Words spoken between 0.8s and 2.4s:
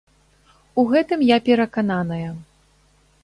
У гэтым я перакананая.